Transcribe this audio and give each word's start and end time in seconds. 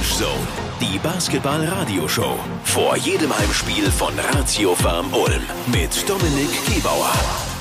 Orange 0.00 0.16
Zone, 0.16 0.48
die 0.80 0.98
Basketball-Radio-Show. 1.00 2.38
Vor 2.64 2.96
jedem 2.96 3.36
Heimspiel 3.36 3.90
von 3.90 4.18
Ratio 4.18 4.74
Farm 4.74 5.12
Ulm 5.12 5.42
mit 5.66 6.08
Dominik 6.08 6.48
Gebauer. 6.74 7.12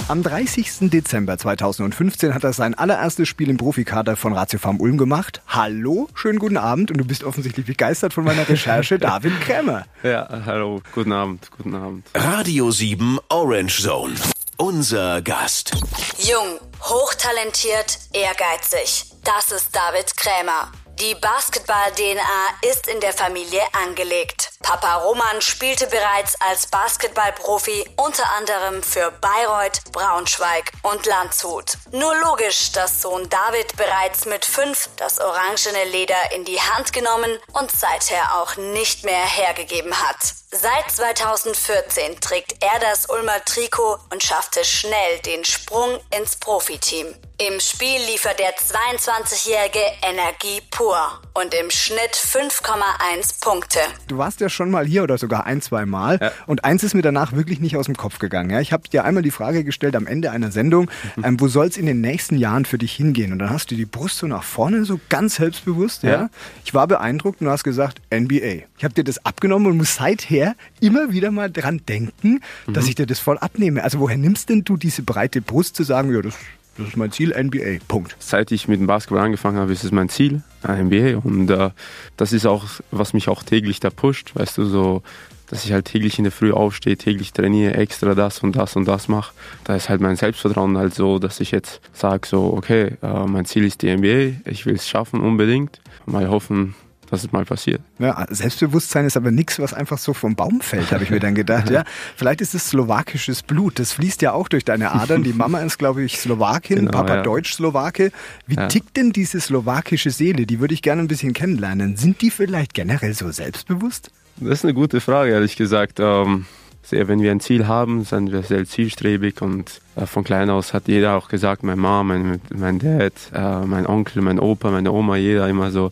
Am 0.07 0.23
30. 0.23 0.89
Dezember 0.89 1.37
2015 1.37 2.33
hat 2.33 2.45
er 2.45 2.53
sein 2.53 2.75
allererstes 2.75 3.27
Spiel 3.27 3.49
im 3.49 3.57
Profikader 3.57 4.15
von 4.15 4.31
Ratio 4.31 4.57
Farm 4.57 4.79
Ulm 4.79 4.97
gemacht. 4.97 5.41
Hallo, 5.47 6.07
schönen 6.13 6.39
guten 6.39 6.55
Abend 6.55 6.91
und 6.91 6.97
du 6.99 7.03
bist 7.03 7.25
offensichtlich 7.25 7.65
begeistert 7.65 8.13
von 8.13 8.23
meiner 8.23 8.47
Recherche, 8.47 8.97
David 8.99 9.41
Krämer. 9.41 9.83
Ja, 10.03 10.29
hallo, 10.45 10.81
guten 10.95 11.11
Abend, 11.11 11.51
guten 11.57 11.75
Abend. 11.75 12.07
Radio 12.15 12.71
7 12.71 13.19
Orange 13.27 13.81
Zone. 13.83 14.15
Unser 14.55 15.21
Gast. 15.23 15.73
Jung, 16.19 16.57
hochtalentiert, 16.83 17.99
ehrgeizig. 18.13 19.11
Das 19.25 19.51
ist 19.51 19.75
David 19.75 20.15
Krämer. 20.15 20.71
Die 21.01 21.15
Basketball-DNA 21.15 22.69
ist 22.69 22.87
in 22.87 22.99
der 22.99 23.13
Familie 23.13 23.61
angelegt. 23.71 24.48
Papa 24.61 24.97
Roman 24.97 25.41
spielte 25.41 25.87
bereits 25.87 26.39
als 26.41 26.67
Basketballprofi 26.67 27.89
unter 27.95 28.29
anderem 28.37 28.83
für 28.83 29.09
Bayreuth, 29.19 29.81
Braunschweig 29.91 30.71
und 30.83 31.05
Landshut. 31.05 31.77
Nur 31.91 32.15
logisch, 32.19 32.71
dass 32.73 33.01
Sohn 33.01 33.27
David 33.29 33.75
bereits 33.77 34.25
mit 34.25 34.45
fünf 34.45 34.89
das 34.97 35.19
orangene 35.19 35.85
Leder 35.85 36.31
in 36.35 36.45
die 36.45 36.59
Hand 36.59 36.93
genommen 36.93 37.39
und 37.53 37.71
seither 37.71 38.35
auch 38.35 38.57
nicht 38.57 39.05
mehr 39.05 39.25
hergegeben 39.25 39.93
hat. 40.07 40.17
Seit 40.51 40.89
2014 40.89 42.19
trägt 42.21 42.63
er 42.63 42.79
das 42.79 43.07
Ulmer 43.07 43.43
Trikot 43.45 43.99
und 44.11 44.23
schaffte 44.23 44.65
schnell 44.65 45.19
den 45.19 45.45
Sprung 45.45 45.99
ins 46.09 46.35
Profiteam. 46.35 47.15
Im 47.37 47.59
Spiel 47.59 48.01
liefert 48.01 48.39
der 48.39 48.53
22-jährige 48.57 49.79
Energie 50.01 50.61
pur 50.71 51.21
und 51.35 51.53
im 51.53 51.69
Schnitt 51.69 52.15
5,1 52.15 53.39
Punkte. 53.41 53.79
Du 54.07 54.17
warst 54.17 54.41
ja 54.41 54.48
schon 54.49 54.71
mal 54.71 54.85
hier 54.85 55.03
oder 55.03 55.17
sogar 55.17 55.45
ein, 55.45 55.61
zwei 55.61 55.85
Mal 55.85 56.19
Ja. 56.21 56.31
und 56.47 56.63
eins 56.65 56.83
ist 56.83 56.93
mir 56.93 57.01
danach 57.01 57.33
wirklich 57.33 57.59
nicht 57.59 57.75
aus 57.77 57.85
dem 57.85 57.95
Kopf 57.97 58.19
gegangen. 58.19 58.49
Ja? 58.49 58.59
Ich 58.59 58.73
habe 58.73 58.87
dir 58.89 59.05
einmal 59.05 59.23
die 59.23 59.31
Frage 59.31 59.63
gestellt 59.63 59.95
am 59.95 60.07
Ende 60.07 60.31
einer 60.31 60.51
Sendung, 60.51 60.89
Mhm. 61.15 61.25
ähm, 61.25 61.39
wo 61.39 61.47
soll 61.47 61.67
es 61.67 61.77
in 61.77 61.85
den 61.85 62.01
nächsten 62.01 62.37
Jahren 62.37 62.65
für 62.65 62.77
dich 62.77 62.93
hingehen? 62.93 63.31
Und 63.31 63.39
dann 63.39 63.49
hast 63.49 63.71
du 63.71 63.75
die 63.75 63.85
Brust 63.85 64.17
so 64.17 64.27
nach 64.27 64.43
vorne, 64.43 64.85
so 64.85 64.99
ganz 65.09 65.35
selbstbewusst. 65.35 66.03
Ja? 66.03 66.09
Ja. 66.11 66.29
Ich 66.65 66.73
war 66.73 66.87
beeindruckt 66.87 67.41
und 67.41 67.45
du 67.45 67.51
hast 67.51 67.63
gesagt, 67.63 68.01
NBA. 68.11 68.63
Ich 68.77 68.83
habe 68.83 68.93
dir 68.93 69.03
das 69.03 69.25
abgenommen 69.25 69.67
und 69.67 69.77
muss 69.77 69.95
seither 69.95 70.55
immer 70.79 71.11
wieder 71.11 71.31
mal 71.31 71.49
dran 71.51 71.81
denken, 71.87 72.39
dass 72.67 72.83
Mhm. 72.85 72.89
ich 72.89 72.95
dir 72.95 73.05
das 73.05 73.19
voll 73.19 73.37
abnehme. 73.37 73.83
Also 73.83 73.99
woher 73.99 74.17
nimmst 74.17 74.49
denn 74.49 74.63
du 74.63 74.77
diese 74.77 75.03
breite 75.03 75.41
Brust 75.41 75.75
zu 75.75 75.83
sagen, 75.83 76.13
ja, 76.13 76.21
das, 76.21 76.33
das 76.79 76.89
ist 76.89 76.97
mein 76.97 77.11
Ziel, 77.11 77.33
NBA, 77.37 77.83
Punkt. 77.87 78.15
Seit 78.19 78.51
ich 78.51 78.67
mit 78.67 78.79
dem 78.79 78.87
Basketball 78.87 79.23
angefangen 79.23 79.57
habe, 79.57 79.71
ist 79.71 79.83
es 79.83 79.91
mein 79.91 80.09
Ziel, 80.09 80.41
NBA. 80.67 81.17
Und 81.17 81.49
äh, 81.49 81.71
das 82.17 82.33
ist 82.33 82.45
auch, 82.45 82.65
was 82.91 83.13
mich 83.13 83.27
auch 83.27 83.43
täglich 83.43 83.79
da 83.79 83.89
pusht, 83.89 84.35
weißt 84.35 84.57
du, 84.57 84.65
so, 84.65 85.03
dass 85.47 85.65
ich 85.65 85.73
halt 85.73 85.85
täglich 85.85 86.17
in 86.17 86.23
der 86.23 86.31
Früh 86.31 86.51
aufstehe, 86.51 86.95
täglich 86.95 87.33
trainiere, 87.33 87.73
extra 87.73 88.15
das 88.15 88.39
und 88.39 88.55
das 88.55 88.75
und 88.75 88.87
das 88.87 89.07
mache. 89.07 89.33
Da 89.63 89.75
ist 89.75 89.89
halt 89.89 89.99
mein 89.99 90.15
Selbstvertrauen 90.15 90.77
halt 90.77 90.93
so, 90.93 91.19
dass 91.19 91.39
ich 91.39 91.51
jetzt 91.51 91.81
sage, 91.91 92.27
so, 92.27 92.53
okay, 92.53 92.97
äh, 93.01 93.25
mein 93.25 93.45
Ziel 93.45 93.65
ist 93.65 93.81
die 93.81 93.95
NBA, 93.95 94.49
ich 94.49 94.65
will 94.65 94.75
es 94.75 94.87
schaffen 94.87 95.21
unbedingt. 95.21 95.81
Mal 96.05 96.29
hoffen, 96.29 96.75
dass 97.09 97.23
es 97.23 97.31
mal 97.31 97.45
passiert. 97.45 97.81
Ja, 97.97 98.25
Selbstbewusstsein 98.29 99.05
ist 99.05 99.17
aber 99.17 99.31
nichts, 99.31 99.59
was 99.59 99.73
einfach 99.73 99.97
so 99.97 100.13
vom 100.13 100.35
Baum 100.35 100.61
fällt, 100.61 100.91
habe 100.91 101.03
ich 101.03 101.09
mir 101.09 101.19
dann 101.19 101.35
gedacht. 101.35 101.69
Ja, 101.69 101.83
vielleicht 102.15 102.41
ist 102.41 102.53
es 102.55 102.69
slowakisches 102.69 103.43
Blut. 103.43 103.79
Das 103.79 103.91
fließt 103.93 104.21
ja 104.21 104.33
auch 104.33 104.47
durch 104.47 104.65
deine 104.65 104.91
Adern. 104.91 105.23
Die 105.23 105.33
Mama 105.33 105.59
ist, 105.61 105.77
glaube 105.77 106.03
ich, 106.03 106.19
Slowakin, 106.19 106.77
Genau, 106.77 106.91
Papa 106.91 107.15
ja. 107.17 107.23
Deutsch-Slowake. 107.23 108.11
Wie 108.47 108.55
Ja. 108.55 108.67
tickt 108.67 108.97
denn 108.97 109.11
diese 109.11 109.39
slowakische 109.39 110.11
Seele? 110.11 110.45
Die 110.45 110.59
würde 110.59 110.73
ich 110.73 110.81
gerne 110.81 111.01
ein 111.01 111.07
bisschen 111.07 111.33
kennenlernen. 111.33 111.97
Sind 111.97 112.21
die 112.21 112.31
vielleicht 112.31 112.73
generell 112.73 113.13
so 113.13 113.31
selbstbewusst? 113.31 114.11
Das 114.37 114.59
ist 114.59 114.63
eine 114.65 114.73
gute 114.73 115.01
Frage, 115.01 115.31
ehrlich 115.31 115.55
gesagt. 115.55 115.99
Ähm, 115.99 116.45
sehr, 116.81 117.07
wenn 117.07 117.21
wir 117.21 117.31
ein 117.31 117.39
Ziel 117.41 117.67
haben, 117.67 118.03
sind 118.03 118.31
wir 118.31 118.41
sehr 118.43 118.65
zielstrebig 118.65 119.41
und 119.41 119.81
äh, 119.95 120.05
von 120.05 120.23
klein 120.23 120.49
aus 120.49 120.73
hat 120.73 120.87
jeder 120.87 121.15
auch 121.15 121.27
gesagt, 121.27 121.61
mein 121.63 121.77
Mom, 121.77 122.07
mein, 122.07 122.41
mein 122.55 122.79
Dad, 122.79 123.13
äh, 123.33 123.65
mein 123.65 123.85
Onkel, 123.85 124.21
mein 124.21 124.39
Opa, 124.39 124.71
meine 124.71 124.91
Oma, 124.91 125.17
jeder 125.17 125.47
immer 125.49 125.71
so, 125.71 125.91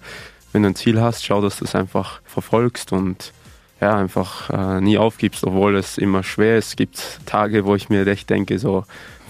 wenn 0.57 0.63
du 0.63 0.69
ein 0.69 0.75
Ziel 0.75 0.99
hast, 0.99 1.23
schau, 1.23 1.39
dass 1.39 1.59
du 1.59 1.65
es 1.65 1.75
einfach 1.75 2.19
verfolgst 2.25 2.91
und 2.91 3.31
ja, 3.79 3.95
einfach 3.95 4.49
äh, 4.49 4.81
nie 4.81 4.97
aufgibst, 4.97 5.43
obwohl 5.43 5.75
es 5.75 5.99
immer 5.99 6.23
schwer 6.23 6.57
ist. 6.57 6.69
Es 6.69 6.75
gibt 6.75 7.19
Tage, 7.27 7.63
wo 7.65 7.75
ich 7.75 7.89
mir 7.89 8.07
echt 8.07 8.27
denke, 8.31 8.57
so, 8.57 8.83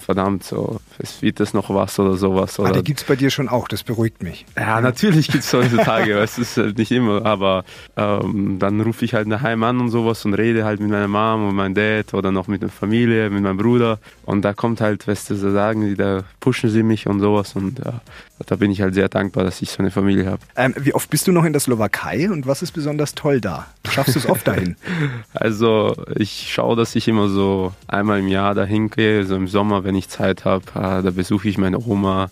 verdammt, 0.08 0.42
so, 0.42 0.80
es 0.98 1.20
wird 1.20 1.38
das 1.38 1.52
noch 1.52 1.68
was 1.68 1.98
oder 1.98 2.16
sowas. 2.16 2.58
Ah, 2.58 2.62
Oder 2.62 2.72
die 2.72 2.82
gibt's 2.82 3.04
bei 3.04 3.14
dir 3.14 3.28
schon 3.28 3.46
auch. 3.46 3.68
Das 3.68 3.82
beruhigt 3.82 4.22
mich. 4.22 4.46
ja, 4.56 4.80
natürlich 4.80 5.28
gibt 5.28 5.44
es 5.44 5.50
solche 5.50 5.76
Tage, 5.76 6.18
es 6.18 6.38
ist 6.38 6.56
halt 6.56 6.78
nicht 6.78 6.90
immer. 6.92 7.26
Aber 7.26 7.62
ähm, 7.94 8.58
dann 8.58 8.80
rufe 8.80 9.04
ich 9.04 9.12
halt 9.12 9.30
daheim 9.30 9.62
an 9.64 9.78
und 9.80 9.90
sowas 9.90 10.24
und 10.24 10.32
rede 10.32 10.64
halt 10.64 10.80
mit 10.80 10.88
meiner 10.88 11.08
Mom 11.08 11.46
und 11.50 11.54
meinem 11.54 11.74
Dad 11.74 12.14
oder 12.14 12.32
noch 12.32 12.46
mit 12.46 12.62
der 12.62 12.70
Familie, 12.70 13.28
mit 13.28 13.42
meinem 13.42 13.58
Bruder. 13.58 13.98
Und 14.24 14.46
da 14.46 14.54
kommt 14.54 14.80
halt, 14.80 15.06
was 15.06 15.26
du 15.26 15.34
so 15.34 15.52
sagen, 15.52 15.86
die, 15.86 15.94
da 15.94 16.22
pushen 16.40 16.70
sie 16.70 16.82
mich 16.82 17.06
und 17.06 17.20
sowas. 17.20 17.54
Und 17.54 17.78
ja, 17.84 18.00
da 18.46 18.56
bin 18.56 18.70
ich 18.70 18.80
halt 18.80 18.94
sehr 18.94 19.10
dankbar, 19.10 19.44
dass 19.44 19.60
ich 19.60 19.70
so 19.70 19.80
eine 19.80 19.90
Familie 19.90 20.24
habe. 20.24 20.40
Ähm, 20.56 20.74
wie 20.78 20.94
oft 20.94 21.10
bist 21.10 21.26
du 21.26 21.32
noch 21.32 21.44
in 21.44 21.52
der 21.52 21.60
Slowakei 21.60 22.30
und 22.30 22.46
was 22.46 22.62
ist 22.62 22.72
besonders 22.72 23.14
toll 23.14 23.42
da? 23.42 23.66
Schaffst 23.90 24.14
du 24.14 24.20
es 24.20 24.26
oft 24.26 24.46
dahin? 24.46 24.76
Also 25.34 25.94
ich 26.16 26.52
schaue, 26.52 26.76
dass 26.76 26.94
ich 26.96 27.08
immer 27.08 27.28
so 27.28 27.72
einmal 27.86 28.20
im 28.20 28.28
Jahr 28.28 28.54
dahin 28.54 28.90
gehe, 28.90 29.24
so 29.24 29.36
im 29.36 29.46
Sommer, 29.48 29.84
wenn 29.84 29.94
ich 29.94 29.97
Zeit 30.06 30.44
habe. 30.44 30.64
Äh, 30.76 31.02
da 31.02 31.10
besuche 31.10 31.48
ich 31.48 31.58
meine 31.58 31.80
Oma, 31.80 32.30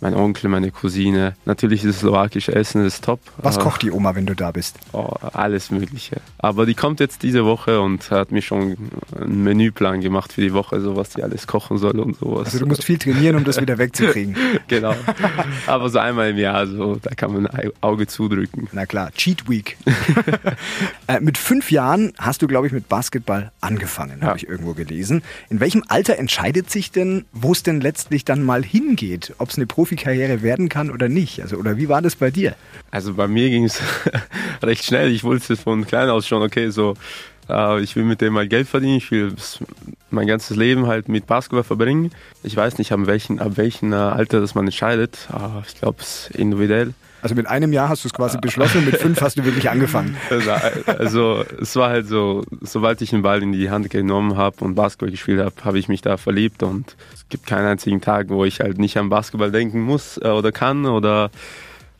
meinen 0.00 0.14
Onkel, 0.14 0.48
meine 0.50 0.70
Cousine. 0.70 1.34
Natürlich 1.46 1.82
ist 1.82 1.94
das 1.94 2.00
slowakische 2.00 2.54
Essen 2.54 2.84
das 2.84 2.94
ist 2.94 3.04
top. 3.04 3.18
Was 3.38 3.56
Äh, 3.56 3.60
kocht 3.60 3.82
die 3.82 3.90
Oma, 3.90 4.14
wenn 4.14 4.26
du 4.26 4.34
da 4.36 4.52
bist? 4.52 4.76
Oh, 4.92 5.08
alles 5.32 5.70
Mögliche. 5.72 6.20
Aber 6.38 6.66
die 6.66 6.74
kommt 6.74 7.00
jetzt 7.00 7.22
diese 7.24 7.44
Woche 7.44 7.80
und 7.80 8.10
hat 8.12 8.30
mir 8.30 8.42
schon 8.42 8.76
einen 9.20 9.42
Menüplan 9.42 10.00
gemacht 10.00 10.32
für 10.34 10.42
die 10.42 10.52
Woche, 10.52 10.80
so 10.80 10.94
was 10.96 11.14
sie 11.14 11.22
alles 11.22 11.46
kochen 11.46 11.78
soll 11.78 11.98
und 11.98 12.16
sowas. 12.18 12.46
Also 12.46 12.60
du 12.60 12.66
musst 12.66 12.84
viel 12.84 12.98
trainieren, 12.98 13.36
um 13.36 13.44
das 13.44 13.60
wieder 13.60 13.78
wegzukriegen. 13.78 14.36
genau. 14.68 14.94
Aber 15.66 15.88
so 15.88 15.98
einmal 15.98 16.30
im 16.30 16.36
Jahr, 16.36 16.66
so, 16.66 16.96
da 17.02 17.14
kann 17.14 17.32
man 17.32 17.46
ein 17.46 17.70
Auge 17.80 18.06
zudrücken. 18.06 18.68
Na 18.72 18.84
klar, 18.86 19.10
Cheat 19.12 19.48
Week. 19.48 19.78
äh, 21.06 21.20
mit 21.20 21.38
fünf 21.38 21.70
Jahren 21.70 22.12
hast 22.18 22.42
du, 22.42 22.46
glaube 22.46 22.66
ich, 22.66 22.72
mit 22.72 22.88
Basketball 22.88 23.50
angefangen, 23.60 24.18
Ja. 24.20 24.28
habe 24.28 24.38
ich 24.38 24.48
irgendwo 24.48 24.74
gelesen. 24.74 25.22
In 25.48 25.60
welchem 25.60 25.82
Alter 25.88 26.18
entscheidet 26.18 26.70
sich 26.70 26.90
denn, 26.92 27.07
wo 27.32 27.52
es 27.52 27.62
denn 27.62 27.80
letztlich 27.80 28.24
dann 28.24 28.42
mal 28.42 28.62
hingeht? 28.62 29.34
Ob 29.38 29.50
es 29.50 29.56
eine 29.56 29.66
Profikarriere 29.66 30.42
werden 30.42 30.68
kann 30.68 30.90
oder 30.90 31.08
nicht? 31.08 31.40
Also, 31.40 31.56
oder 31.56 31.76
wie 31.76 31.88
war 31.88 32.02
das 32.02 32.16
bei 32.16 32.30
dir? 32.30 32.54
Also 32.90 33.14
bei 33.14 33.28
mir 33.28 33.50
ging 33.50 33.64
es 33.64 33.80
recht 34.62 34.84
schnell. 34.84 35.10
Ich 35.10 35.24
wusste 35.24 35.56
von 35.56 35.86
klein 35.86 36.08
aus 36.08 36.26
schon, 36.26 36.42
okay, 36.42 36.70
so 36.70 36.94
äh, 37.48 37.80
ich 37.80 37.96
will 37.96 38.04
mit 38.04 38.20
dem 38.20 38.34
mal 38.34 38.46
Geld 38.46 38.68
verdienen, 38.68 38.96
ich 38.96 39.10
will 39.10 39.34
mein 40.10 40.26
ganzes 40.26 40.56
Leben 40.56 40.86
halt 40.86 41.08
mit 41.08 41.26
Basketball 41.26 41.64
verbringen. 41.64 42.10
Ich 42.42 42.56
weiß 42.56 42.78
nicht, 42.78 42.92
ab 42.92 43.00
welchem, 43.04 43.38
ab 43.38 43.58
äh, 43.58 43.94
Alter 43.94 44.40
das 44.40 44.54
man 44.54 44.66
entscheidet. 44.66 45.28
Äh, 45.32 45.66
ich 45.66 45.78
glaube, 45.80 45.98
es 46.00 46.28
ist 46.28 46.36
individuell. 46.36 46.94
Also 47.22 47.34
mit 47.34 47.46
einem 47.46 47.72
Jahr 47.72 47.88
hast 47.88 48.04
du 48.04 48.08
es 48.08 48.14
quasi 48.14 48.38
beschlossen 48.38 48.78
und 48.78 48.86
mit 48.86 48.96
fünf 48.96 49.20
hast 49.20 49.38
du 49.38 49.44
wirklich 49.44 49.70
angefangen. 49.70 50.16
Also, 50.30 50.50
also 50.86 51.44
es 51.60 51.74
war 51.76 51.90
halt 51.90 52.06
so, 52.06 52.44
sobald 52.60 53.00
ich 53.00 53.10
den 53.10 53.22
Ball 53.22 53.42
in 53.42 53.52
die 53.52 53.70
Hand 53.70 53.90
genommen 53.90 54.36
habe 54.36 54.64
und 54.64 54.74
Basketball 54.74 55.10
gespielt 55.10 55.40
habe, 55.40 55.54
habe 55.64 55.78
ich 55.78 55.88
mich 55.88 56.02
da 56.02 56.16
verliebt 56.16 56.62
und 56.62 56.96
es 57.14 57.28
gibt 57.28 57.46
keinen 57.46 57.66
einzigen 57.66 58.00
Tag, 58.00 58.28
wo 58.28 58.44
ich 58.44 58.60
halt 58.60 58.78
nicht 58.78 58.96
an 58.98 59.08
Basketball 59.08 59.50
denken 59.50 59.80
muss 59.80 60.18
äh, 60.18 60.28
oder 60.28 60.52
kann 60.52 60.86
oder 60.86 61.30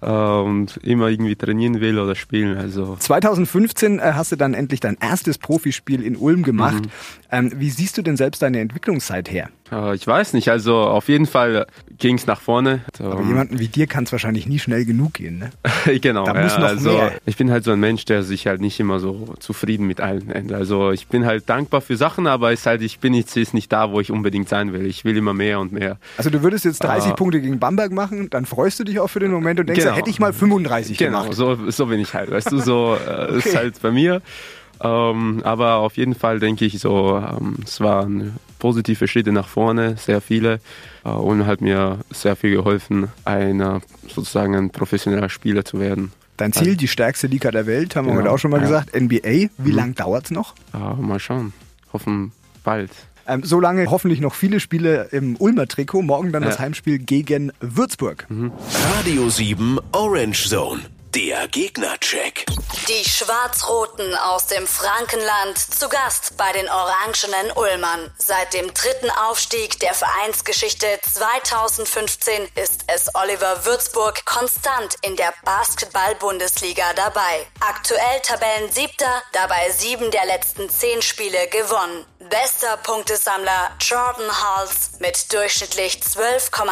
äh, 0.01 0.11
und 0.11 0.79
immer 0.83 1.09
irgendwie 1.09 1.37
trainieren 1.37 1.81
will 1.81 1.99
oder 1.99 2.15
spielen. 2.15 2.57
Also 2.57 2.97
2015 2.97 3.99
äh, 3.99 4.13
hast 4.15 4.33
du 4.33 4.37
dann 4.37 4.55
endlich 4.55 4.81
dein 4.81 4.97
erstes 5.01 5.39
Profispiel 5.39 6.03
in 6.03 6.17
Ulm 6.17 6.43
gemacht. 6.43 6.85
Mhm. 6.85 6.91
Ähm, 7.31 7.53
wie 7.57 7.71
siehst 7.71 7.99
du 7.99 8.03
denn 8.03 8.17
selbst 8.17 8.43
deine 8.43 8.61
Entwicklungszeit 8.61 9.31
her? 9.31 9.49
Äh, 9.73 9.95
ich 9.95 10.07
weiß 10.07 10.33
nicht, 10.33 10.49
also 10.51 10.77
auf 10.77 11.09
jeden 11.09 11.27
Fall 11.27 11.67
ging 11.99 12.17
es 12.17 12.27
nach 12.27 12.41
vorne. 12.41 12.81
Aber 13.01 13.19
Ähm, 13.21 13.29
jemanden 13.29 13.59
wie 13.59 13.69
dir 13.69 13.87
kann 13.87 14.05
es 14.05 14.13
wahrscheinlich 14.13 14.47
nie 14.47 14.59
schnell 14.59 14.85
genug 14.85 15.15
gehen. 15.15 15.39
Ne? 15.39 15.51
genau. 16.01 16.25
Da 16.25 16.35
muss 16.35 16.53
ja, 16.53 16.59
noch 16.61 16.69
also 16.69 16.91
mehr. 16.91 17.13
ich 17.27 17.37
bin 17.37 17.51
halt 17.51 17.65
so 17.65 17.73
ein 17.73 17.81
Mensch, 17.81 18.05
der 18.05 18.23
sich 18.23 18.47
halt 18.47 18.61
nicht 18.61 18.79
immer 18.81 19.01
so 19.01 19.35
zufrieden 19.41 19.87
mit 19.87 20.01
allen 20.01 20.31
endet. 20.31 20.57
Also 20.57 20.93
ich 20.93 21.09
bin 21.09 21.27
halt 21.27 21.49
dankbar 21.49 21.81
für 21.81 21.97
Sachen, 21.97 22.27
aber 22.27 22.53
ist 22.53 22.67
halt, 22.67 22.83
ich 22.83 22.99
bin 23.01 23.15
jetzt 23.15 23.37
ist 23.37 23.55
nicht 23.55 23.73
da, 23.73 23.91
wo 23.91 24.01
ich 24.01 24.11
unbedingt 24.11 24.49
sein 24.49 24.73
will. 24.73 24.87
Ich 24.87 25.05
will 25.05 25.17
immer 25.17 25.35
mehr 25.35 25.59
und 25.61 25.73
mehr. 25.73 25.99
Also 26.17 26.31
du 26.31 26.43
würdest 26.43 26.65
jetzt 26.65 26.83
30 26.85 27.13
Ah. 27.13 27.15
Punkte 27.15 27.41
gegen 27.41 27.59
Bamberg 27.59 27.93
machen, 27.93 28.31
dann 28.31 28.47
freust 28.47 28.79
du 28.81 28.85
dich 28.85 29.01
auch 29.01 29.09
für 29.09 29.21
den 29.21 29.31
Moment 29.33 29.59
und 29.61 29.69
denkst, 29.69 29.83
Genau. 29.85 29.97
hätte 29.97 30.11
ich 30.11 30.21
mal 30.21 30.33
35 30.33 30.99
Genau, 30.99 31.23
gemacht. 31.23 31.35
so, 31.37 31.57
so 31.71 31.87
bin 31.87 31.99
ich 32.01 32.15
halt. 32.15 32.31
Weißt 32.31 32.53
du, 32.53 32.59
so 32.59 32.97
äh, 33.07 33.25
Okay. 33.29 33.39
ist 33.39 33.57
halt 33.57 33.83
bei 33.83 33.91
mir. 33.91 34.23
Ähm, 34.81 35.41
aber 35.45 35.75
auf 35.77 35.97
jeden 35.97 36.15
Fall 36.15 36.39
denke 36.39 36.65
ich 36.65 36.79
so, 36.79 37.17
ähm, 37.19 37.57
es 37.65 37.81
waren 37.81 38.37
positive 38.59 39.07
Schritte 39.09 39.33
nach 39.33 39.49
vorne, 39.49 39.97
sehr 39.97 40.21
viele. 40.21 40.61
Äh, 41.05 41.11
und 41.11 41.47
hat 41.47 41.61
mir 41.61 41.99
sehr 42.11 42.37
viel 42.37 42.53
geholfen, 42.53 43.09
ein, 43.25 43.61
äh, 43.61 43.81
sozusagen 44.09 44.55
ein 44.55 44.71
professioneller 44.71 45.29
Spieler 45.29 45.65
zu 45.65 45.81
werden. 45.81 46.13
Dein 46.37 46.53
Ziel, 46.53 46.77
die 46.77 46.87
stärkste 46.89 47.27
Liga 47.27 47.51
der 47.51 47.67
Welt, 47.67 47.97
haben 47.97 48.07
wir 48.07 48.13
Genau, 48.13 48.23
heute 48.25 48.33
auch 48.33 48.39
schon 48.39 48.51
mal 48.53 48.59
ja. 48.59 48.63
gesagt, 48.67 48.95
NBA. 48.95 49.49
Wie 49.59 49.71
Mhm. 49.71 49.71
lang 49.73 49.95
dauert's 49.97 50.31
noch? 50.31 50.55
Äh, 50.73 50.79
mal 51.01 51.19
schauen. 51.19 51.53
Hoffen 51.93 52.31
bald. 52.63 52.91
Ähm, 53.27 53.43
so 53.45 53.59
lange 53.61 53.87
hoffentlich 53.91 54.21
noch 54.21 54.35
viele 54.35 54.61
Spiele 54.61 55.09
im 55.11 55.37
Ulmer 55.37 55.67
Trikot. 55.67 56.03
Morgen 56.03 56.33
dann 56.33 56.43
das 56.45 56.55
Ja. 56.55 56.61
Heimspiel 56.61 56.99
gegen 56.99 57.53
Würzburg. 57.61 58.27
Radio 58.97 59.29
7 59.29 59.79
Orange 59.93 60.49
Zone. 60.49 60.81
Der 61.15 61.49
Gegnercheck. 61.49 62.45
Die 62.87 63.09
Schwarz-Roten 63.09 64.15
aus 64.15 64.47
dem 64.49 64.67
Frankenland 64.67 65.57
zu 65.57 65.89
Gast 65.89 66.37
bei 66.37 66.53
den 66.53 66.69
Orangenen 66.69 67.51
Ulmern. 67.57 68.13
Seit 68.19 68.53
dem 68.53 68.75
dritten 68.75 69.09
Aufstieg 69.11 69.81
der 69.81 69.95
Vereinsgeschichte 69.95 70.87
2015 71.11 72.49
ist 72.57 72.85
es 72.89 73.15
Oliver 73.15 73.65
Würzburg 73.65 74.23
konstant 74.27 74.97
in 75.01 75.17
der 75.17 75.33
Basketball-Bundesliga 75.45 76.93
dabei. 76.95 77.47
Aktuell 77.61 78.21
Tabellensiebter, 78.23 79.23
dabei 79.33 79.71
sieben 79.71 80.11
der 80.11 80.27
letzten 80.27 80.69
zehn 80.69 81.01
Spiele 81.01 81.49
gewonnen. 81.49 82.05
Bester 82.31 82.77
Punktesammler 82.83 83.71
Jordan 83.81 84.27
Halls 84.29 84.99
mit 85.01 85.33
durchschnittlich 85.33 86.01
12,8 86.03 86.69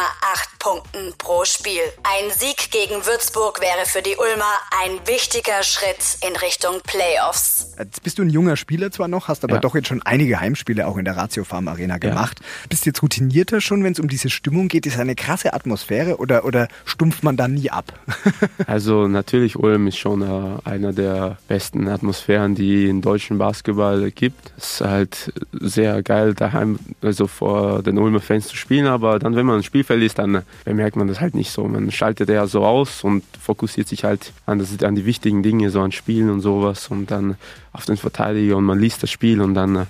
Punkten 0.59 1.13
pro 1.17 1.45
Spiel. 1.45 1.81
Ein 2.03 2.29
Sieg 2.31 2.69
gegen 2.71 3.05
Würzburg 3.05 3.59
wäre 3.61 3.85
für 3.85 4.01
die 4.01 4.15
Ulmer 4.17 4.53
ein 4.83 4.99
wichtiger 5.07 5.63
Schritt 5.63 6.17
in 6.27 6.35
Richtung 6.35 6.81
Playoffs. 6.83 7.73
Jetzt 7.79 8.03
bist 8.03 8.19
du 8.19 8.23
ein 8.23 8.29
junger 8.29 8.55
Spieler 8.57 8.91
zwar 8.91 9.07
noch, 9.07 9.29
hast 9.29 9.43
aber 9.45 9.55
Ja. 9.55 9.61
doch 9.61 9.73
jetzt 9.73 9.87
schon 9.87 10.01
einige 10.03 10.39
Heimspiele 10.39 10.85
auch 10.85 10.97
in 10.97 11.05
der 11.05 11.15
Ratio 11.17 11.43
Farm 11.43 11.67
Arena 11.69 11.97
gemacht. 11.97 12.39
Bist 12.69 12.85
jetzt 12.85 13.01
routinierter 13.01 13.59
schon, 13.61 13.83
wenn 13.83 13.93
es 13.93 13.99
um 13.99 14.09
diese 14.09 14.29
Stimmung 14.29 14.67
geht? 14.67 14.85
Ist 14.85 14.99
eine 14.99 15.15
krasse 15.15 15.53
Atmosphäre 15.53 16.17
oder, 16.17 16.45
oder 16.45 16.67
stumpft 16.85 17.23
man 17.23 17.37
da 17.37 17.47
nie 17.47 17.71
ab? 17.71 17.85
Also 18.67 19.07
natürlich 19.07 19.55
Ulm 19.55 19.87
ist 19.87 19.97
schon 19.97 20.21
äh, 20.21 20.67
einer 20.69 20.91
der 20.91 21.37
besten 21.47 21.87
Atmosphären, 21.87 22.53
die 22.53 22.87
in 22.89 23.01
deutschen 23.01 23.37
Basketball 23.37 24.11
gibt. 24.11 24.51
Es 24.57 24.73
ist 24.73 24.81
halt 24.81 25.33
sehr 25.51 26.03
geil 26.03 26.33
daheim, 26.33 26.79
also 27.01 27.27
vor 27.27 27.81
den 27.81 27.97
Ulmer 27.97 28.19
Fans 28.19 28.47
zu 28.47 28.55
spielen, 28.55 28.87
aber 28.87 29.19
dann, 29.19 29.35
wenn 29.35 29.45
man 29.45 29.57
im 29.57 29.63
Spielfeld 29.63 30.03
ist, 30.03 30.19
dann 30.19 30.43
bemerkt 30.65 30.95
man 30.95 31.07
das 31.07 31.21
halt 31.21 31.35
nicht 31.35 31.51
so. 31.51 31.63
Man 31.67 31.91
schaltet 31.91 32.29
eher 32.29 32.47
so 32.47 32.65
aus 32.65 33.03
und 33.03 33.23
fokussiert 33.39 33.87
sich 33.87 34.03
halt 34.03 34.33
an, 34.45 34.59
das, 34.59 34.81
an 34.83 34.95
die 34.95 35.05
wichtigen 35.05 35.43
Dinge, 35.43 35.69
so 35.69 35.81
an 35.81 35.91
Spielen 35.91 36.29
und 36.29 36.41
sowas 36.41 36.89
und 36.89 37.11
dann 37.11 37.35
auf 37.73 37.85
den 37.85 37.97
Verteidiger 37.97 38.57
und 38.57 38.65
man 38.65 38.79
liest 38.79 39.03
das 39.03 39.11
Spiel 39.11 39.41
und 39.41 39.53
dann 39.53 39.75
äh, 39.75 39.85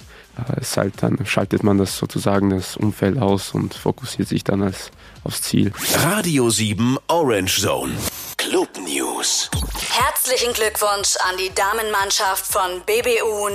ist 0.61 0.77
halt, 0.77 1.01
dann 1.01 1.25
schaltet 1.25 1.63
man 1.63 1.77
das 1.77 1.97
sozusagen 1.97 2.49
das 2.49 2.77
Umfeld 2.77 3.17
aus 3.17 3.53
und 3.53 3.73
fokussiert 3.73 4.27
sich 4.27 4.43
dann 4.43 4.61
als, 4.61 4.91
aufs 5.23 5.41
Ziel. 5.41 5.71
Radio 6.03 6.49
7 6.49 6.97
Orange 7.07 7.61
Zone. 7.61 7.93
Club 8.37 8.77
News. 8.77 9.49
Herzlichen 9.91 10.53
Glückwunsch 10.53 11.17
an 11.27 11.37
die 11.37 11.53
Damenmannschaft 11.53 12.45
von 12.45 12.81
BBU 12.81 13.49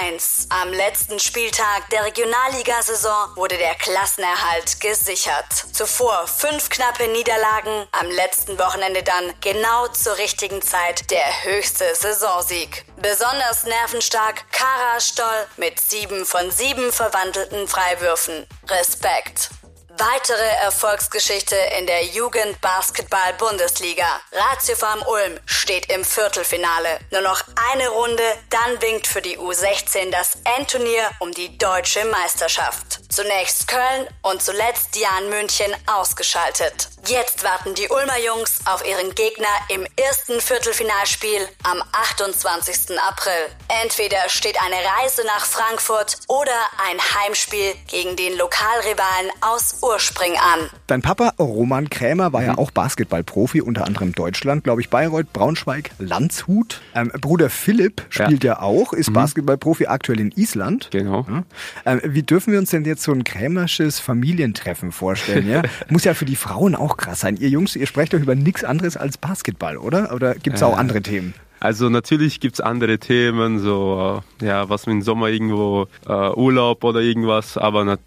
01. 0.00 0.46
Am 0.48 0.72
letzten 0.72 1.18
Spieltag 1.18 1.90
der 1.90 2.04
Regionalligasaison 2.04 3.36
wurde 3.36 3.58
der 3.58 3.74
Klassenerhalt 3.74 4.80
gesichert. 4.80 5.52
Zuvor 5.72 6.26
fünf 6.28 6.70
knappe 6.70 7.08
Niederlagen, 7.08 7.86
am 7.92 8.06
letzten 8.10 8.58
Wochenende 8.58 9.02
dann 9.02 9.34
genau 9.40 9.88
zur 9.88 10.16
richtigen 10.16 10.62
Zeit 10.62 11.10
der 11.10 11.44
höchste 11.44 11.84
Saisonsieg. 11.94 12.86
Besonders 13.02 13.64
nervenstark 13.64 14.44
Kara 14.52 15.00
Stoll 15.00 15.46
mit 15.56 15.80
sieben 15.80 16.24
von 16.24 16.50
sieben 16.50 16.92
verwandelten 16.92 17.66
Freiwürfen. 17.66 18.46
Respekt. 18.68 19.50
Weitere 19.98 20.46
Erfolgsgeschichte 20.62 21.56
in 21.76 21.88
der 21.88 22.04
Jugend-Basketball-Bundesliga. 22.04 24.06
Ratio 24.30 24.76
Farm 24.76 25.02
Ulm 25.02 25.40
steht 25.44 25.92
im 25.92 26.04
Viertelfinale. 26.04 27.00
Nur 27.10 27.22
noch 27.22 27.42
eine 27.72 27.88
Runde, 27.88 28.22
dann 28.48 28.80
winkt 28.80 29.08
für 29.08 29.20
die 29.20 29.36
U16 29.36 30.12
das 30.12 30.38
Endturnier 30.56 31.10
um 31.18 31.32
die 31.32 31.58
deutsche 31.58 32.04
Meisterschaft. 32.04 32.97
Zunächst 33.08 33.66
Köln 33.68 34.06
und 34.20 34.42
zuletzt 34.42 34.94
Jan 34.94 35.30
München 35.30 35.72
ausgeschaltet. 35.86 36.90
Jetzt 37.06 37.42
warten 37.42 37.74
die 37.74 37.88
Ulmer 37.88 38.18
Jungs 38.18 38.60
auf 38.66 38.86
ihren 38.86 39.14
Gegner 39.14 39.48
im 39.70 39.86
ersten 39.96 40.40
Viertelfinalspiel 40.42 41.40
am 41.62 41.82
28. 41.92 42.98
April. 43.08 43.48
Entweder 43.82 44.18
steht 44.28 44.58
eine 44.60 44.74
Reise 44.74 45.22
nach 45.24 45.46
Frankfurt 45.46 46.18
oder 46.28 46.52
ein 46.86 46.98
Heimspiel 46.98 47.72
gegen 47.86 48.14
den 48.16 48.36
Lokalrivalen 48.36 49.30
aus 49.40 49.78
Urspring 49.80 50.32
an. 50.32 50.68
Dein 50.86 51.00
Papa 51.00 51.32
Roman 51.38 51.88
Krämer 51.88 52.34
war 52.34 52.42
ja 52.42 52.58
auch 52.58 52.72
Basketballprofi, 52.72 53.62
unter 53.62 53.86
anderem 53.86 54.12
Deutschland, 54.12 54.64
glaube 54.64 54.82
ich, 54.82 54.90
Bayreuth, 54.90 55.32
Braunschweig, 55.32 55.92
Landshut. 55.98 56.82
Ähm, 56.94 57.10
Bruder 57.18 57.48
Philipp 57.48 58.02
spielt 58.10 58.44
ja, 58.44 58.60
auch, 58.60 58.92
ist 58.92 59.14
Basketballprofi 59.14 59.86
aktuell 59.86 60.20
in 60.20 60.32
Island. 60.32 60.88
Genau. 60.90 61.24
Ja. 61.26 61.44
Ähm, 61.86 62.00
wie 62.04 62.22
dürfen 62.22 62.52
wir 62.52 62.58
uns 62.58 62.70
denn 62.70 62.84
jetzt 62.84 62.97
so 63.02 63.12
ein 63.12 63.24
krämersches 63.24 64.00
Familientreffen 64.00 64.92
vorstellen? 64.92 65.48
Ja? 65.48 65.62
Muss 65.88 66.04
ja 66.04 66.14
für 66.14 66.24
die 66.24 66.36
Frauen 66.36 66.74
auch 66.74 66.96
krass 66.96 67.20
sein. 67.20 67.36
Ihr 67.36 67.48
Jungs, 67.48 67.76
ihr 67.76 67.86
sprecht 67.86 68.12
doch 68.14 68.18
über 68.20 68.34
nichts 68.34 68.64
anderes 68.64 68.96
als 68.96 69.18
Basketball, 69.18 69.76
oder? 69.76 70.12
Oder 70.14 70.34
gibt 70.34 70.56
es 70.56 70.62
auch 70.62 70.76
andere 70.76 71.02
Themen? 71.02 71.34
Also 71.60 71.88
natürlich 71.88 72.38
gibt's 72.38 72.60
andere 72.60 72.98
Themen, 72.98 73.58
so 73.58 74.22
äh, 74.40 74.46
ja, 74.46 74.68
was 74.68 74.86
im 74.86 75.02
Sommer 75.02 75.26
irgendwo 75.28 75.88
äh, 76.08 76.12
Urlaub 76.30 76.84
oder 76.84 77.00
irgendwas, 77.00 77.58
aber 77.58 77.84
nat- 77.84 77.98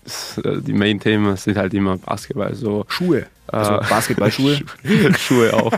äh, 0.44 0.62
die 0.62 0.72
Main-Themen 0.72 1.36
sind 1.36 1.58
halt 1.58 1.74
immer 1.74 1.98
Basketball. 1.98 2.56
So 2.56 2.86
Schuhe. 2.88 3.26
Also 3.48 3.74
äh, 3.74 3.84
Basketballschuhe. 3.90 4.56
Schu- 4.86 5.14
Schuhe 5.18 5.54
auch. 5.54 5.74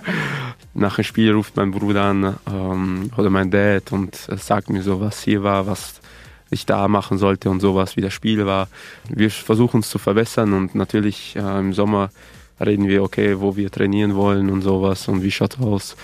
Nach 0.75 0.95
dem 0.98 1.04
Spiel 1.04 1.31
ruft 1.33 1.56
mein 1.56 1.71
Bruder 1.71 2.04
an 2.04 2.36
ähm, 2.48 3.09
oder 3.18 3.31
mein 3.31 3.50
Dad 3.50 3.92
und 3.92 4.16
äh, 4.30 4.38
sagt 4.38 4.69
mir 4.69 4.83
so, 4.83 5.01
was 5.01 5.24
hier 5.24 5.42
war, 5.42 5.66
was 5.66 5.95
ich 6.53 6.65
da 6.65 6.88
machen 6.88 7.17
sollte 7.17 7.50
und 7.50 7.59
sowas, 7.59 7.97
wie 7.97 8.01
das 8.01 8.13
Spiel 8.13 8.45
war. 8.45 8.67
Wir 9.09 9.29
versuchen 9.29 9.77
uns 9.77 9.89
zu 9.89 10.00
verbessern 10.00 10.53
und 10.53 10.75
natürlich 10.75 11.35
äh, 11.35 11.59
im 11.59 11.73
Sommer 11.73 12.09
reden 12.59 12.88
wir, 12.88 13.03
okay, 13.03 13.39
wo 13.39 13.55
wir 13.55 13.71
trainieren 13.71 14.15
wollen 14.15 14.50
und 14.50 14.61
sowas 14.61 15.07
und 15.07 15.23
wie 15.23 15.31
schaut 15.31 15.59
aus. 15.59 15.95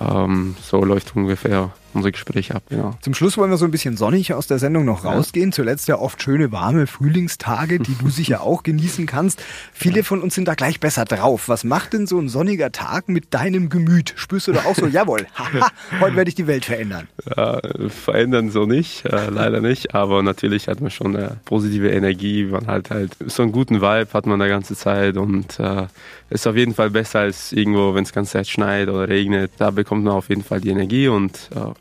Ähm, 0.00 0.56
so 0.62 0.84
läuft 0.84 1.14
ungefähr 1.16 1.70
unser 1.94 2.12
Gespräch 2.12 2.54
ab, 2.54 2.62
genau. 2.68 2.94
Zum 3.00 3.14
Schluss 3.14 3.36
wollen 3.38 3.50
wir 3.50 3.56
so 3.56 3.64
ein 3.64 3.70
bisschen 3.70 3.96
sonnig 3.96 4.34
aus 4.34 4.46
der 4.46 4.58
Sendung 4.58 4.84
noch 4.84 5.04
rausgehen. 5.04 5.52
Zuletzt 5.52 5.88
ja 5.88 5.98
oft 5.98 6.22
schöne, 6.22 6.52
warme 6.52 6.86
Frühlingstage, 6.86 7.78
die 7.78 7.94
du 7.94 8.08
sicher 8.08 8.42
auch 8.42 8.62
genießen 8.62 9.06
kannst. 9.06 9.42
Viele 9.72 10.04
von 10.04 10.22
uns 10.22 10.34
sind 10.34 10.46
da 10.48 10.54
gleich 10.54 10.80
besser 10.80 11.04
drauf. 11.04 11.48
Was 11.48 11.64
macht 11.64 11.92
denn 11.92 12.06
so 12.06 12.18
ein 12.18 12.28
sonniger 12.28 12.72
Tag 12.72 13.08
mit 13.08 13.34
deinem 13.34 13.68
Gemüt? 13.68 14.14
Spürst 14.16 14.48
du 14.48 14.52
da 14.52 14.64
auch 14.64 14.74
so, 14.74 14.86
jawohl, 14.88 15.26
haha, 15.34 15.68
heute 16.00 16.16
werde 16.16 16.28
ich 16.28 16.34
die 16.34 16.46
Welt 16.46 16.64
verändern. 16.64 17.08
Äh, 17.36 17.88
verändern 17.88 18.50
so 18.50 18.66
nicht, 18.66 19.04
äh, 19.04 19.30
leider 19.30 19.60
nicht, 19.60 19.94
aber 19.94 20.22
natürlich 20.22 20.68
hat 20.68 20.80
man 20.80 20.90
schon 20.90 21.16
eine 21.16 21.38
positive 21.44 21.90
Energie, 21.90 22.44
man 22.44 22.66
hat 22.66 22.90
halt 22.90 23.16
so 23.26 23.42
einen 23.42 23.52
guten 23.52 23.76
Vibe 23.80 24.08
hat 24.12 24.26
man 24.26 24.40
die 24.40 24.48
ganze 24.48 24.76
Zeit 24.76 25.16
und 25.16 25.58
äh, 25.58 25.86
ist 26.30 26.46
auf 26.46 26.56
jeden 26.56 26.74
Fall 26.74 26.90
besser 26.90 27.20
als 27.20 27.52
irgendwo, 27.52 27.94
wenn 27.94 28.04
es 28.04 28.12
ganz 28.12 28.30
Zeit 28.30 28.48
schneit 28.48 28.88
oder 28.88 29.08
regnet, 29.08 29.52
da 29.58 29.70
bekommt 29.70 30.04
man 30.04 30.14
auf 30.14 30.28
jeden 30.28 30.42
Fall 30.42 30.60
die 30.60 30.70
Energie 30.70 31.08
und 31.08 31.50
äh, 31.54 31.72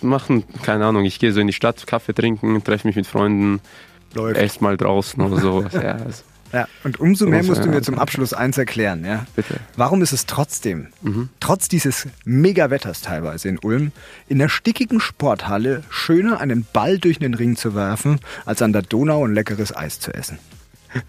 machen, 0.00 0.44
keine 0.62 0.86
Ahnung, 0.86 1.04
ich 1.04 1.18
gehe 1.18 1.32
so 1.32 1.40
in 1.40 1.46
die 1.46 1.52
Stadt, 1.52 1.86
Kaffee 1.86 2.14
trinken, 2.14 2.62
treffe 2.64 2.86
mich 2.86 2.96
mit 2.96 3.06
Freunden, 3.06 3.60
Läuft. 4.14 4.38
ess 4.38 4.60
mal 4.60 4.76
draußen 4.76 5.22
oder 5.22 5.40
sowas, 5.40 5.72
ja, 5.72 5.80
also, 6.04 6.22
Ja, 6.52 6.68
und 6.84 7.00
umso 7.00 7.26
mehr 7.26 7.42
musst 7.42 7.64
du 7.64 7.68
mir 7.68 7.80
zum 7.80 7.98
Abschluss 7.98 8.34
eins 8.34 8.58
erklären. 8.58 9.04
Ja? 9.04 9.26
Bitte. 9.34 9.58
Warum 9.76 10.02
ist 10.02 10.12
es 10.12 10.26
trotzdem, 10.26 10.88
trotz 11.40 11.68
dieses 11.68 12.08
Mega-Wetters 12.24 13.00
teilweise 13.00 13.48
in 13.48 13.58
Ulm, 13.58 13.92
in 14.28 14.38
der 14.38 14.50
stickigen 14.50 15.00
Sporthalle 15.00 15.82
schöner 15.88 16.40
einen 16.40 16.66
Ball 16.70 16.98
durch 16.98 17.18
den 17.18 17.34
Ring 17.34 17.56
zu 17.56 17.74
werfen, 17.74 18.20
als 18.44 18.60
an 18.60 18.72
der 18.74 18.82
Donau 18.82 19.24
ein 19.26 19.34
leckeres 19.34 19.74
Eis 19.74 20.00
zu 20.00 20.12
essen? 20.14 20.38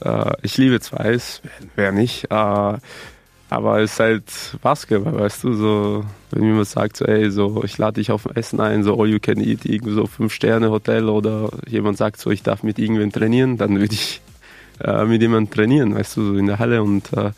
Äh, 0.00 0.32
ich 0.42 0.56
liebe 0.56 0.80
zwar 0.80 1.00
Eis, 1.00 1.40
wer, 1.42 1.52
wer 1.76 1.92
nicht, 1.92 2.30
äh, 2.30 2.78
aber 3.54 3.80
es 3.80 3.92
ist 3.92 4.00
halt 4.00 4.24
Basketball, 4.62 5.14
weißt 5.14 5.44
du, 5.44 5.54
so, 5.54 6.04
wenn 6.30 6.44
jemand 6.44 6.66
sagt, 6.66 6.96
so, 6.96 7.04
ey, 7.04 7.30
so, 7.30 7.62
ich 7.62 7.78
lade 7.78 8.00
dich 8.00 8.10
auf 8.10 8.26
ein 8.26 8.36
Essen 8.36 8.60
ein, 8.60 8.82
so 8.82 9.00
all 9.00 9.08
you 9.08 9.20
can 9.20 9.40
eat, 9.40 9.64
irgendwo 9.64 9.92
so 9.92 10.06
Fünf-Sterne-Hotel 10.06 11.08
oder 11.08 11.50
jemand 11.68 11.96
sagt 11.96 12.20
so, 12.20 12.30
ich 12.30 12.42
darf 12.42 12.64
mit 12.64 12.78
irgendwem 12.78 13.12
trainieren, 13.12 13.56
dann 13.56 13.78
würde 13.78 13.94
ich 13.94 14.20
äh, 14.80 15.04
mit 15.04 15.22
jemandem 15.22 15.54
trainieren, 15.54 15.94
weißt 15.94 16.16
du, 16.16 16.32
so 16.32 16.36
in 16.36 16.46
der 16.46 16.58
Halle 16.58 16.82
und 16.82 17.12
äh, 17.12 17.30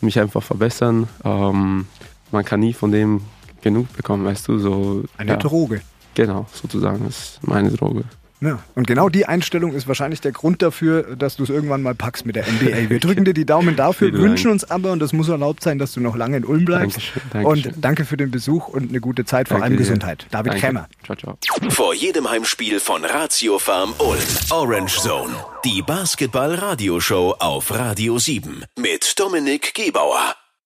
mich 0.00 0.20
einfach 0.20 0.42
verbessern. 0.42 1.08
Ähm, 1.24 1.86
man 2.30 2.44
kann 2.44 2.60
nie 2.60 2.72
von 2.72 2.92
dem 2.92 3.22
genug 3.62 3.92
bekommen, 3.96 4.24
weißt 4.24 4.46
du, 4.46 4.58
so. 4.58 5.04
Eine 5.18 5.32
ja, 5.32 5.36
Droge. 5.36 5.82
Genau, 6.14 6.46
sozusagen, 6.52 7.04
das 7.06 7.18
ist 7.18 7.46
meine 7.46 7.70
Droge. 7.70 8.04
Ja. 8.40 8.58
Und 8.74 8.86
genau 8.86 9.08
die 9.08 9.26
Einstellung 9.26 9.72
ist 9.72 9.88
wahrscheinlich 9.88 10.20
der 10.20 10.32
Grund 10.32 10.62
dafür, 10.62 11.16
dass 11.16 11.36
du 11.36 11.44
es 11.44 11.50
irgendwann 11.50 11.82
mal 11.82 11.94
packst 11.94 12.26
mit 12.26 12.36
der 12.36 12.44
NBA. 12.44 12.90
Wir 12.90 13.00
drücken 13.00 13.24
dir 13.24 13.34
die 13.34 13.46
Daumen 13.46 13.76
dafür, 13.76 14.12
wünschen 14.12 14.50
uns 14.50 14.70
aber, 14.70 14.92
und 14.92 15.00
das 15.00 15.12
muss 15.12 15.28
erlaubt 15.28 15.62
sein, 15.62 15.78
dass 15.78 15.92
du 15.92 16.00
noch 16.00 16.16
lange 16.16 16.36
in 16.36 16.44
Ulm 16.44 16.64
bleibst. 16.64 16.96
Dankeschön, 16.96 17.22
Dankeschön. 17.32 17.72
Und 17.72 17.84
danke 17.84 18.04
für 18.04 18.16
den 18.16 18.30
Besuch 18.30 18.68
und 18.68 18.90
eine 18.90 19.00
gute 19.00 19.24
Zeit, 19.24 19.48
vor 19.48 19.56
Danke 19.56 19.64
allem 19.64 19.72
dir. 19.74 19.84
Gesundheit. 19.84 20.26
David 20.30 20.52
Danke. 20.52 20.66
Krämer. 20.66 20.88
Ciao, 21.04 21.16
ciao. 21.16 21.38
Vor 21.70 21.94
jedem 21.94 22.28
Heimspiel 22.28 22.80
von 22.80 23.04
Ratio 23.04 23.58
Farm 23.58 23.94
Ulm. 23.98 24.18
Orange 24.50 24.98
Zone. 25.00 25.32
Die 25.64 25.82
Basketball-Radioshow 25.82 27.36
auf 27.38 27.72
Radio 27.72 28.18
7. 28.18 28.64
Mit 28.78 29.18
Dominik 29.18 29.74
Gebauer. 29.74 30.36